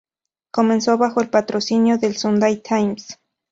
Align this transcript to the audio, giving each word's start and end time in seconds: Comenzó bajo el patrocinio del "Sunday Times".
Comenzó 0.49 0.97
bajo 0.97 1.21
el 1.21 1.29
patrocinio 1.29 1.99
del 1.99 2.17
"Sunday 2.17 2.57
Times". 2.63 3.19